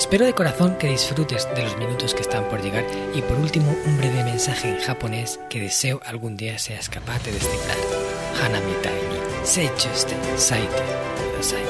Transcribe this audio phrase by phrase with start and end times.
[0.00, 3.70] Espero de corazón que disfrutes de los minutos que están por llegar y por último
[3.84, 7.76] un breve mensaje en japonés que deseo algún día seas capaz de descifrar.
[8.42, 10.82] Hanamitai ni seichuste saite
[11.18, 11.62] kudasai.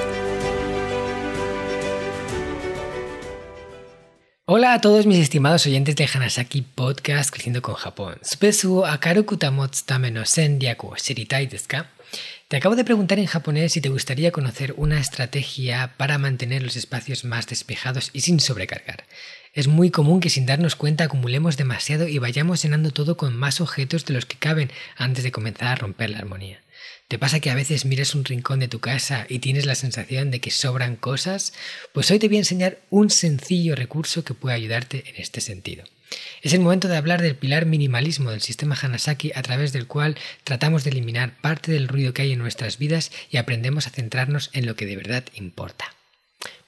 [4.47, 8.15] Hola a todos mis estimados oyentes de Hanasaki Podcast Creciendo con Japón.
[8.23, 11.87] Space wo akaruku tamotsu tame no shiritai desu ka?
[12.49, 16.77] Te acabo de preguntar en japonés si te gustaría conocer una estrategia para mantener los
[16.77, 19.05] espacios más despejados y sin sobrecargar.
[19.53, 23.61] Es muy común que sin darnos cuenta acumulemos demasiado y vayamos llenando todo con más
[23.61, 26.61] objetos de los que caben antes de comenzar a romper la armonía.
[27.09, 30.31] ¿Te pasa que a veces miras un rincón de tu casa y tienes la sensación
[30.31, 31.53] de que sobran cosas?
[31.93, 35.85] Pues hoy te voy a enseñar un sencillo recurso que puede ayudarte en este sentido.
[36.43, 40.17] Es el momento de hablar del pilar minimalismo del sistema Hanasaki a través del cual
[40.45, 44.51] tratamos de eliminar parte del ruido que hay en nuestras vidas y aprendemos a centrarnos
[44.53, 45.95] en lo que de verdad importa.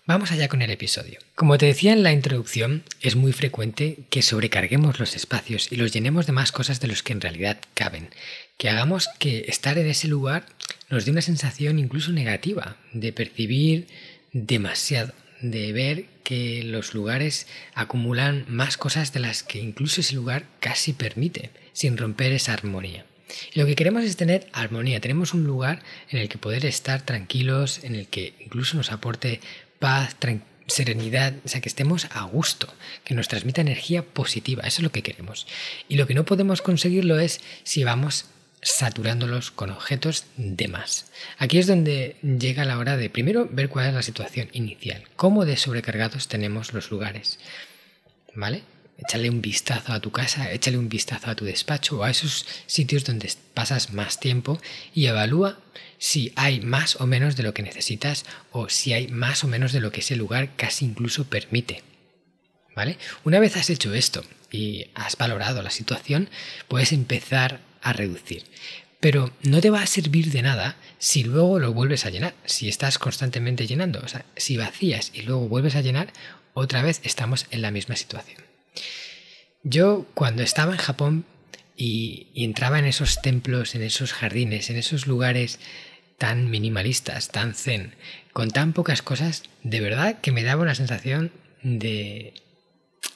[0.05, 1.21] Vamos allá con el episodio.
[1.37, 5.93] Como te decía en la introducción, es muy frecuente que sobrecarguemos los espacios y los
[5.93, 8.11] llenemos de más cosas de los que en realidad caben,
[8.59, 10.45] que hagamos que estar en ese lugar
[10.91, 13.87] nos dé una sensación incluso negativa de percibir
[14.33, 20.47] demasiado de ver que los lugares acumulan más cosas de las que incluso ese lugar
[20.61, 23.05] casi permite, sin romper esa armonía.
[23.55, 27.83] Lo que queremos es tener armonía, tenemos un lugar en el que poder estar tranquilos,
[27.83, 29.41] en el que incluso nos aporte
[29.79, 30.17] paz,
[30.67, 32.73] serenidad, o sea, que estemos a gusto,
[33.05, 35.47] que nos transmita energía positiva, eso es lo que queremos.
[35.89, 38.27] Y lo que no podemos conseguirlo es si vamos
[38.63, 41.07] saturándolos con objetos de más.
[41.37, 45.45] Aquí es donde llega la hora de primero ver cuál es la situación inicial, cómo
[45.45, 47.41] de sobrecargados tenemos los lugares.
[48.35, 48.63] ¿Vale?
[48.99, 52.47] Échale un vistazo a tu casa, échale un vistazo a tu despacho o a esos
[52.67, 54.61] sitios donde pasas más tiempo
[54.95, 55.59] y evalúa
[55.99, 59.73] si hay más o menos de lo que necesitas o si hay más o menos
[59.73, 61.83] de lo que ese lugar casi incluso permite.
[62.77, 62.97] ¿Vale?
[63.25, 66.31] Una vez has hecho esto y has valorado la situación,
[66.69, 68.45] puedes empezar a reducir.
[69.01, 72.69] Pero no te va a servir de nada si luego lo vuelves a llenar, si
[72.69, 74.01] estás constantemente llenando.
[74.05, 76.13] O sea, si vacías y luego vuelves a llenar,
[76.55, 78.43] otra vez estamos en la misma situación.
[79.65, 81.25] Yo cuando estaba en Japón
[81.77, 85.59] y, entraba en esos templos, en esos jardines, en esos lugares
[86.19, 87.95] tan minimalistas, tan zen,
[88.33, 91.33] con tan pocas cosas, de verdad que me daba una sensación
[91.63, 92.35] de,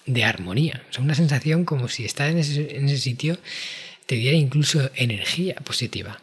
[0.06, 0.82] de armonía.
[0.90, 3.38] O sea, una sensación como si estás en ese, en ese sitio
[4.06, 6.20] te diera incluso energía positiva,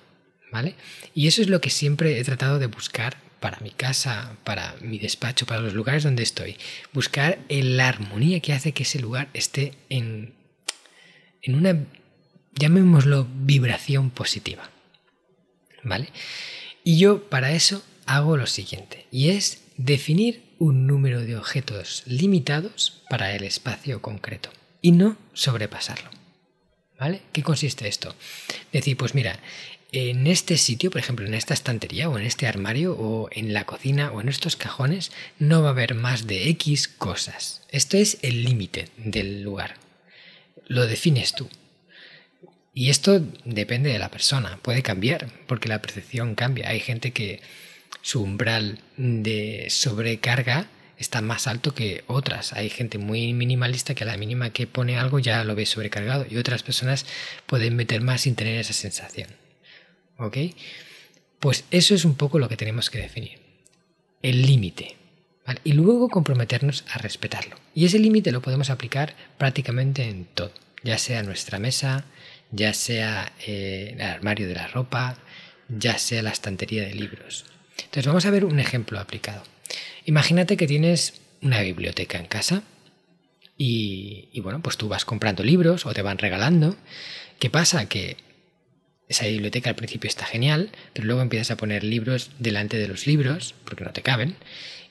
[0.52, 0.76] ¿vale?
[1.14, 5.00] Y eso es lo que siempre he tratado de buscar para mi casa, para mi
[5.00, 6.56] despacho, para los lugares donde estoy.
[6.94, 10.34] Buscar la armonía que hace que ese lugar esté en,
[11.42, 11.86] en una,
[12.56, 14.70] llamémoslo, vibración positiva,
[15.84, 16.08] ¿vale?
[16.86, 23.04] Y yo para eso hago lo siguiente, y es definir un número de objetos limitados
[23.10, 24.50] para el espacio concreto
[24.82, 26.23] y no sobrepasarlo.
[27.00, 27.22] ¿Vale?
[27.32, 28.16] ¿Qué consiste esto?
[28.72, 29.40] Decir, pues mira,
[29.92, 33.66] en este sitio, por ejemplo, en esta estantería o en este armario o en la
[33.66, 37.62] cocina o en estos cajones, no va a haber más de X cosas.
[37.70, 39.76] Esto es el límite del lugar.
[40.68, 41.50] Lo defines tú.
[42.74, 46.70] Y esto depende de la persona, puede cambiar, porque la percepción cambia.
[46.70, 47.42] Hay gente que
[48.02, 50.68] su umbral de sobrecarga
[50.98, 52.54] está más alto que otras.
[52.54, 56.26] Hay gente muy minimalista que a la mínima que pone algo ya lo ve sobrecargado
[56.30, 57.06] y otras personas
[57.46, 59.30] pueden meter más sin tener esa sensación.
[60.18, 60.38] ¿Ok?
[61.40, 63.40] Pues eso es un poco lo que tenemos que definir.
[64.22, 64.96] El límite.
[65.66, 67.58] Y luego comprometernos a respetarlo.
[67.76, 70.54] Y ese límite lo podemos aplicar prácticamente en todo.
[70.84, 72.06] Ya sea nuestra mesa,
[72.52, 75.18] ya sea eh, el armario de la ropa,
[75.68, 77.46] ya sea la estantería de libros.
[77.78, 79.44] Entonces vamos a ver un ejemplo aplicado.
[80.06, 82.64] Imagínate que tienes una biblioteca en casa
[83.58, 86.76] y, bueno, pues tú vas comprando libros o te van regalando.
[87.40, 87.88] ¿Qué pasa?
[87.88, 88.18] Que
[89.08, 93.06] esa biblioteca al principio está genial, pero luego empiezas a poner libros delante de los
[93.08, 94.36] libros porque no te caben.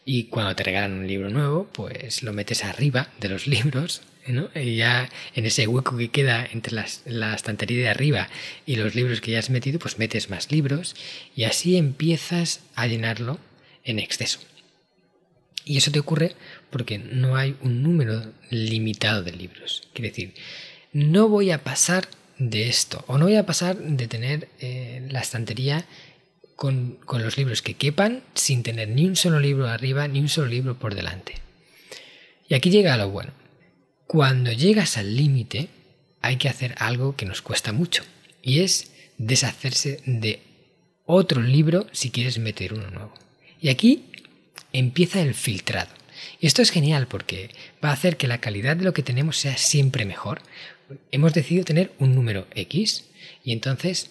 [0.04, 4.48] Y cuando te regalan un libro nuevo, pues lo metes arriba de los libros, ¿no?
[4.54, 6.74] Y ya en ese hueco que queda entre
[7.06, 8.28] la estantería de arriba
[8.66, 10.96] y los libros que ya has metido, pues metes más libros
[11.36, 13.38] y así empiezas a llenarlo
[13.84, 14.40] en exceso.
[15.64, 16.34] Y eso te ocurre
[16.70, 19.88] porque no hay un número limitado de libros.
[19.92, 20.34] Quiere decir,
[20.92, 25.20] no voy a pasar de esto, o no voy a pasar de tener eh, la
[25.20, 25.86] estantería
[26.56, 30.28] con, con los libros que quepan sin tener ni un solo libro arriba ni un
[30.28, 31.34] solo libro por delante.
[32.48, 33.32] Y aquí llega lo bueno.
[34.06, 35.68] Cuando llegas al límite,
[36.20, 38.04] hay que hacer algo que nos cuesta mucho,
[38.42, 40.42] y es deshacerse de
[41.06, 43.14] otro libro si quieres meter uno nuevo.
[43.60, 44.06] Y aquí
[44.72, 45.90] empieza el filtrado.
[46.40, 47.50] Y esto es genial porque
[47.84, 50.42] va a hacer que la calidad de lo que tenemos sea siempre mejor.
[51.10, 53.04] Hemos decidido tener un número X
[53.44, 54.10] y entonces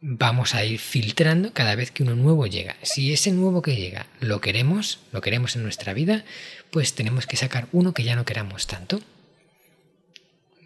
[0.00, 2.76] vamos a ir filtrando cada vez que uno nuevo llega.
[2.82, 6.24] Si ese nuevo que llega lo queremos, lo queremos en nuestra vida,
[6.70, 9.00] pues tenemos que sacar uno que ya no queramos tanto.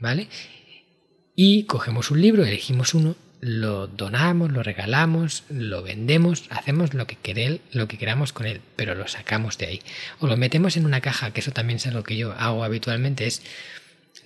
[0.01, 0.29] ¿Vale?
[1.37, 7.61] Y cogemos un libro, elegimos uno lo donamos, lo regalamos, lo vendemos, hacemos lo que,
[7.73, 9.83] lo que queramos con él, pero lo sacamos de ahí.
[10.21, 13.27] O lo metemos en una caja, que eso también es lo que yo hago habitualmente,
[13.27, 13.43] es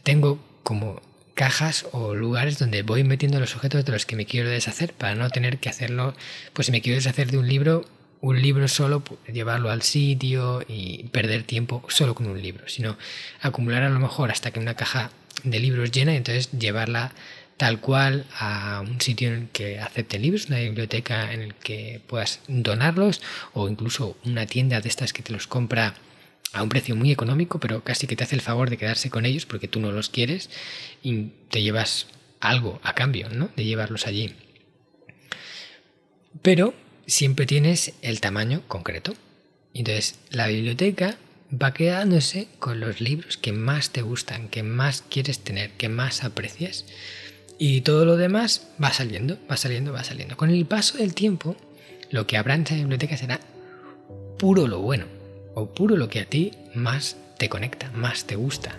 [0.03, 1.01] tengo como
[1.33, 5.15] cajas o lugares donde voy metiendo los objetos de los que me quiero deshacer para
[5.15, 6.15] no tener que hacerlo,
[6.53, 7.87] pues si me quiero deshacer de un libro,
[8.21, 12.99] un libro solo, pues, llevarlo al sitio y perder tiempo solo con un libro, sino
[13.41, 15.11] acumular a lo mejor hasta que una caja
[15.43, 17.13] de libros llena y entonces llevarla
[17.57, 22.01] tal cual a un sitio en el que acepte libros, una biblioteca en el que
[22.07, 23.23] puedas donarlos
[23.55, 25.95] o incluso una tienda de estas que te los compra
[26.53, 29.27] a un precio muy económico, pero casi que te hace el favor de quedarse con
[29.27, 30.51] ellos porque tú no los quieres
[31.03, 32.07] y te llevas
[32.41, 33.51] algo a cambio, ¿no?
[33.57, 34.35] De llevarlos allí.
[36.43, 36.75] Pero
[37.07, 39.15] siempre tienes el tamaño concreto.
[39.75, 41.17] Entonces, la biblioteca
[41.51, 46.25] va quedándose con los libros que más te gustan, que más quieres tener, que más
[46.25, 46.87] aprecias.
[47.59, 50.37] Y todo lo demás va saliendo, va saliendo, va saliendo.
[50.37, 51.57] Con el paso del tiempo,
[52.11, 53.41] lo que habrá en esa biblioteca será
[54.39, 55.07] puro lo bueno,
[55.55, 58.77] o puro lo que a ti más te conecta, más te gusta.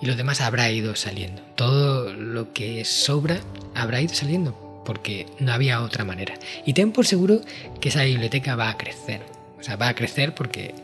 [0.00, 1.42] Y lo demás habrá ido saliendo.
[1.56, 3.40] Todo lo que sobra
[3.74, 6.34] habrá ido saliendo, porque no había otra manera.
[6.64, 7.40] Y ten por seguro
[7.80, 9.20] que esa biblioteca va a crecer.
[9.58, 10.74] O sea, va a crecer porque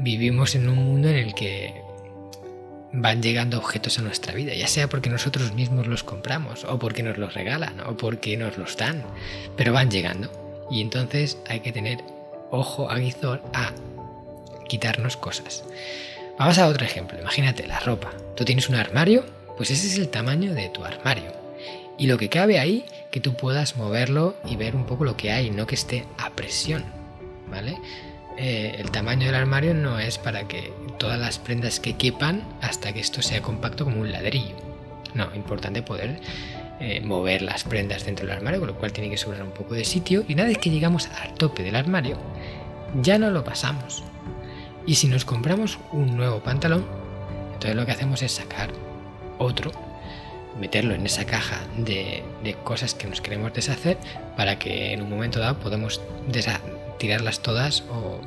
[0.00, 1.74] vivimos en un mundo en el que
[2.92, 7.02] van llegando objetos a nuestra vida, ya sea porque nosotros mismos los compramos, o porque
[7.02, 9.02] nos los regalan, o porque nos los dan,
[9.56, 10.30] pero van llegando.
[10.70, 11.98] Y entonces hay que tener
[12.50, 13.72] ojo aguizor a
[14.68, 15.64] quitarnos cosas.
[16.38, 18.10] Vamos a otro ejemplo, imagínate la ropa.
[18.36, 19.24] Tú tienes un armario,
[19.56, 21.32] pues ese es el tamaño de tu armario.
[21.98, 25.32] Y lo que cabe ahí, que tú puedas moverlo y ver un poco lo que
[25.32, 26.84] hay, no que esté a presión,
[27.50, 27.76] ¿vale?
[28.40, 32.92] Eh, el tamaño del armario no es para que todas las prendas que quepan hasta
[32.92, 34.54] que esto sea compacto como un ladrillo.
[35.14, 36.20] No, importante poder
[36.78, 39.74] eh, mover las prendas dentro del armario, con lo cual tiene que sobrar un poco
[39.74, 40.24] de sitio.
[40.28, 42.16] Y una vez que llegamos al tope del armario,
[43.02, 44.04] ya no lo pasamos.
[44.86, 46.86] Y si nos compramos un nuevo pantalón,
[47.54, 48.70] entonces lo que hacemos es sacar
[49.38, 49.72] otro,
[50.60, 53.98] meterlo en esa caja de, de cosas que nos queremos deshacer
[54.36, 56.00] para que en un momento dado podamos
[56.98, 58.20] tirarlas todas o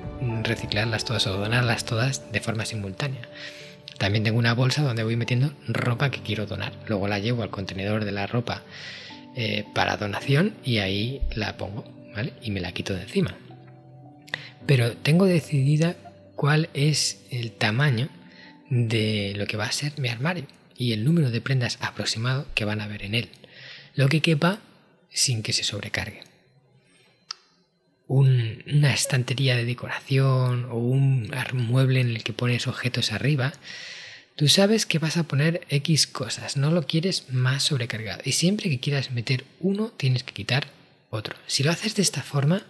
[0.44, 3.21] reciclarlas todas o donarlas todas de forma simultánea.
[3.97, 6.73] También tengo una bolsa donde voy metiendo ropa que quiero donar.
[6.88, 8.63] Luego la llevo al contenedor de la ropa
[9.35, 11.85] eh, para donación y ahí la pongo,
[12.15, 12.33] ¿vale?
[12.41, 13.38] Y me la quito de encima.
[14.65, 15.95] Pero tengo decidida
[16.35, 18.09] cuál es el tamaño
[18.69, 20.45] de lo que va a ser mi armario
[20.77, 23.29] y el número de prendas aproximado que van a haber en él.
[23.94, 24.59] Lo que quepa
[25.09, 26.30] sin que se sobrecargue
[28.12, 33.53] una estantería de decoración o un mueble en el que pones objetos arriba,
[34.36, 38.22] tú sabes que vas a poner X cosas, no lo quieres más sobrecargado.
[38.25, 40.68] Y siempre que quieras meter uno, tienes que quitar
[41.10, 41.38] otro.
[41.48, 42.65] Si lo haces de esta forma,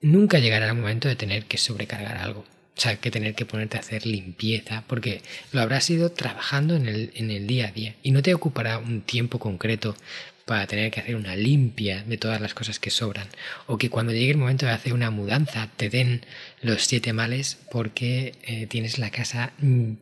[0.00, 2.46] nunca llegará el momento de tener que sobrecargar algo.
[2.78, 5.20] O sea, que tener que ponerte a hacer limpieza, porque
[5.50, 8.78] lo habrás ido trabajando en el, en el día a día y no te ocupará
[8.78, 9.96] un tiempo concreto
[10.44, 13.26] para tener que hacer una limpia de todas las cosas que sobran.
[13.66, 16.24] O que cuando llegue el momento de hacer una mudanza te den
[16.62, 19.52] los siete males porque eh, tienes la casa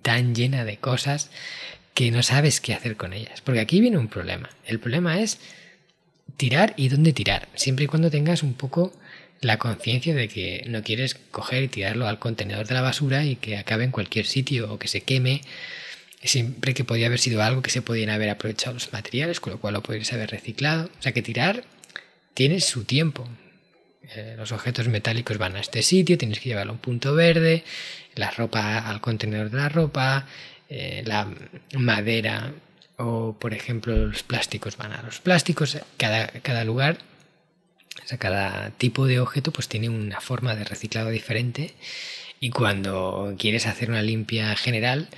[0.02, 1.30] tan llena de cosas
[1.94, 3.40] que no sabes qué hacer con ellas.
[3.40, 4.50] Porque aquí viene un problema.
[4.66, 5.38] El problema es
[6.36, 7.48] tirar y dónde tirar.
[7.54, 8.92] Siempre y cuando tengas un poco
[9.40, 13.36] la conciencia de que no quieres coger y tirarlo al contenedor de la basura y
[13.36, 15.42] que acabe en cualquier sitio o que se queme
[16.22, 19.60] siempre que podía haber sido algo que se podían haber aprovechado los materiales, con lo
[19.60, 20.90] cual lo podrías haber reciclado.
[20.98, 21.64] O sea que tirar
[22.34, 23.28] tiene su tiempo.
[24.14, 27.64] Eh, los objetos metálicos van a este sitio, tienes que llevarlo a un punto verde,
[28.14, 30.26] la ropa al contenedor de la ropa,
[30.68, 31.28] eh, la
[31.74, 32.52] madera
[32.98, 36.98] o por ejemplo los plásticos van a los plásticos, cada, cada lugar,
[38.06, 41.74] o sea, cada tipo de objeto pues tiene una forma de reciclado diferente
[42.38, 45.08] y cuando quieres hacer una limpia general,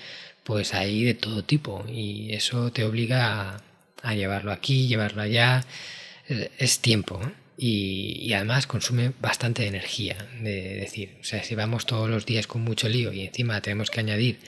[0.42, 3.60] pues hay de todo tipo y eso te obliga
[4.02, 5.64] a llevarlo aquí, llevarlo allá.
[6.58, 7.20] Es tiempo
[7.58, 10.16] y, y, además consume bastante energía.
[10.40, 13.90] De decir, o sea, si vamos todos los días con mucho lío y encima tenemos
[13.90, 14.38] que añadir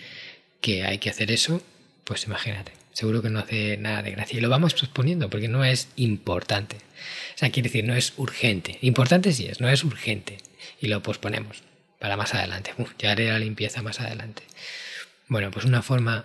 [0.62, 1.62] que hay que hacer eso,
[2.04, 4.38] pues imagínate, seguro que no hace nada de gracia.
[4.38, 6.76] Y lo vamos posponiendo porque no es importante.
[6.76, 8.78] O sea, quiere decir, no es urgente.
[8.82, 10.38] Importante sí es, no es urgente.
[10.80, 11.62] Y lo posponemos
[11.98, 12.72] para más adelante.
[12.98, 14.42] ya haré la limpieza más adelante.
[15.28, 16.24] Bueno, pues una forma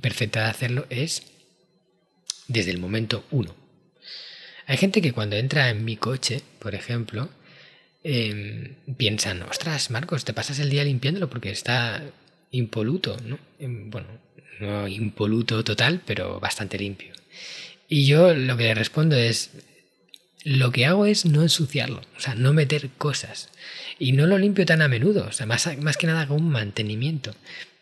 [0.00, 1.22] perfecta de hacerlo es
[2.48, 3.54] desde el momento uno.
[4.66, 7.28] Hay gente que cuando entra en mi coche, por ejemplo,
[8.02, 12.02] eh, piensan, ostras, Marcos, te pasas el día limpiándolo porque está
[12.50, 13.38] impoluto, ¿no?
[13.58, 14.06] Em, bueno,
[14.60, 17.12] no impoluto total, pero bastante limpio.
[17.88, 19.50] Y yo lo que le respondo es,
[20.44, 23.50] lo que hago es no ensuciarlo, o sea, no meter cosas.
[23.98, 26.50] Y no lo limpio tan a menudo, o sea, más, más que nada hago un
[26.50, 27.34] mantenimiento.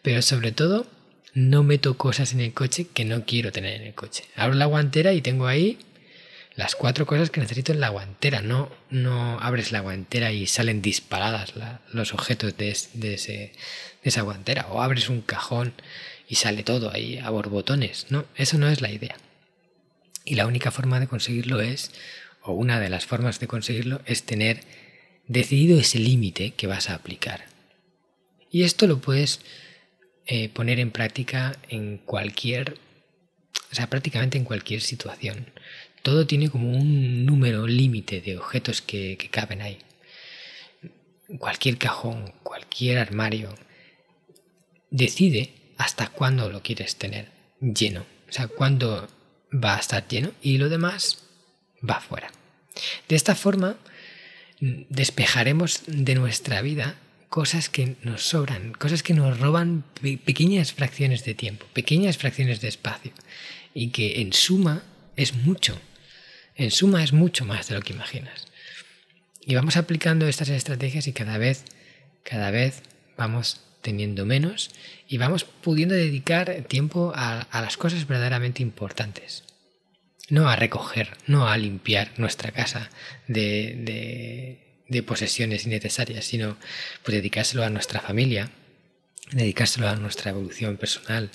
[0.03, 0.87] Pero sobre todo,
[1.35, 4.25] no meto cosas en el coche que no quiero tener en el coche.
[4.37, 5.79] Abro la guantera y tengo ahí
[6.55, 8.43] las cuatro cosas que necesito en la guantera.
[8.43, 11.55] No, no abres la guantera y salen disparadas
[11.93, 13.53] los objetos de, ese,
[14.03, 14.67] esa guantera.
[14.71, 15.73] O abres un cajón
[16.33, 18.07] y sale todo ahí a borbotones.
[18.09, 19.19] No, eso no es la idea.
[20.25, 21.93] Y la única forma de conseguirlo es,
[22.41, 24.63] o una de las formas de conseguirlo, es tener
[25.29, 27.45] decidido ese límite que vas a aplicar.
[28.51, 29.41] Y esto lo puedes
[30.25, 32.79] eh, poner en práctica en cualquier,
[33.71, 35.53] o sea, prácticamente en cualquier situación.
[36.01, 39.77] Todo tiene como un número límite de objetos que, que caben ahí.
[41.39, 43.55] Cualquier cajón, cualquier armario,
[44.91, 47.29] decide hasta cuándo lo quieres tener
[47.61, 48.07] lleno.
[48.29, 49.09] O sea, cuándo
[49.53, 51.19] va a estar lleno y lo demás
[51.89, 52.31] va fuera.
[53.09, 53.77] De esta forma,
[54.61, 56.95] despejaremos de nuestra vida
[57.29, 59.85] cosas que nos sobran, cosas que nos roban
[60.25, 63.13] pequeñas fracciones de tiempo, pequeñas fracciones de espacio
[63.75, 64.83] y que en suma
[65.17, 65.81] es mucho.
[66.55, 68.47] En suma es mucho más de lo que imaginas.
[69.45, 71.65] Y vamos aplicando estas estrategias y cada vez,
[72.23, 72.83] cada vez
[73.17, 74.71] vamos teniendo menos
[75.09, 79.45] y vamos pudiendo dedicar tiempo a, las cosas verdaderamente importantes.
[80.31, 82.91] No a recoger, no a limpiar nuestra casa
[83.27, 84.59] de,
[84.89, 86.57] de, posesiones innecesarias, sino
[87.03, 88.51] pues dedicárselo a nuestra familia,
[89.33, 91.31] dedicárselo a nuestra evolución personal,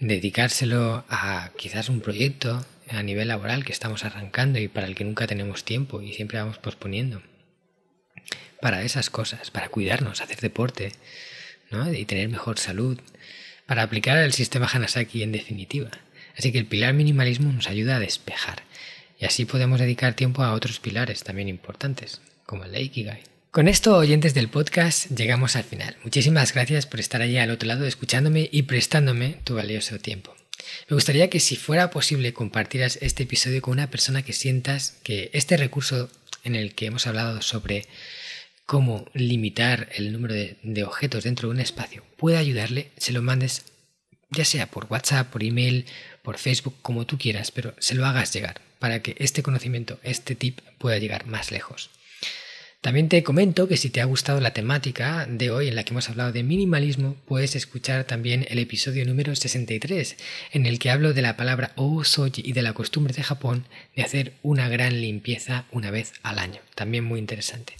[0.00, 5.04] dedicárselo a quizás un proyecto a nivel laboral que estamos arrancando y para el que
[5.04, 7.22] nunca tenemos tiempo y siempre vamos posponiendo.
[8.60, 10.92] Para esas cosas, para cuidarnos, hacer deporte,
[11.70, 12.98] y tener mejor salud,
[13.66, 15.90] para aplicar el sistema Hanasaki en definitiva.
[16.36, 18.64] Así que el pilar minimalismo nos ayuda a despejar
[19.20, 23.22] y así podemos dedicar tiempo a otros pilares también importantes, como el Ikigai.
[23.50, 25.96] Con esto, oyentes del podcast, llegamos al final.
[26.02, 30.34] Muchísimas gracias por estar allí al otro lado escuchándome y prestándome tu valioso tiempo.
[30.88, 35.30] Me gustaría que si fuera posible compartieras este episodio con una persona que sientas que
[35.32, 36.10] este recurso
[36.44, 37.86] en el que hemos hablado sobre
[38.70, 43.64] cómo limitar el número de, objetos dentro de un espacio puede ayudarle, se lo mandes
[44.30, 45.86] ya sea por WhatsApp, por email,
[46.22, 50.36] por Facebook, como tú quieras, pero se lo hagas llegar para que este conocimiento, este
[50.36, 51.90] tip pueda llegar más lejos.
[52.80, 55.90] También te comento que si te ha gustado la temática de hoy en la que
[55.90, 60.16] hemos hablado de minimalismo, puedes escuchar también el episodio número 63,
[60.52, 64.04] en el que hablo de la palabra osoji y de la costumbre de Japón de
[64.04, 66.60] hacer una gran limpieza una vez al año.
[66.76, 67.74] También muy interesante.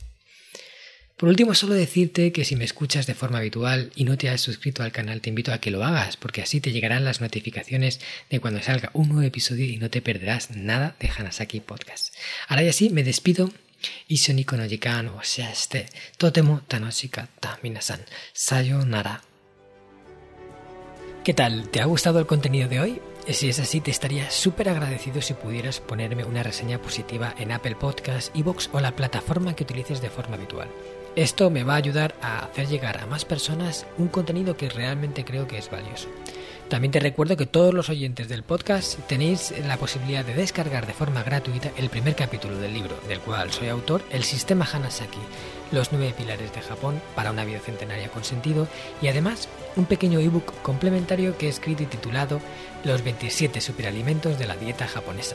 [1.21, 4.41] Por último, solo decirte que si me escuchas de forma habitual y no te has
[4.41, 8.01] suscrito al canal, te invito a que lo hagas, porque así te llegarán las notificaciones
[8.31, 12.15] de cuando salga un nuevo episodio y no te perderás nada de Hanasaki Podcast.
[12.49, 13.53] Ahora ya sí, me despido.
[14.09, 18.01] Isoniko no o este totemo tanoshikatta minasan.
[18.33, 19.23] Sayonara.
[21.23, 21.69] ¿Qué tal?
[21.69, 22.99] ¿Te ha gustado el contenido de hoy?
[23.29, 27.77] Si es así, te estaría súper agradecido si pudieras ponerme una reseña positiva en Apple
[27.77, 30.69] Podcasts, Evox o la plataforma que utilices de forma habitual.
[31.17, 35.25] Esto me va a ayudar a hacer llegar a más personas un contenido que realmente
[35.25, 36.09] creo que es valioso.
[36.69, 40.93] También te recuerdo que todos los oyentes del podcast tenéis la posibilidad de descargar de
[40.93, 45.19] forma gratuita el primer capítulo del libro, del cual soy autor, El Sistema Hanasaki,
[45.73, 48.69] los nueve pilares de Japón para una vida centenaria con sentido,
[49.03, 52.41] y además un pequeño ebook complementario que he escrito y titulado
[52.85, 55.35] Los 27 superalimentos de la dieta japonesa,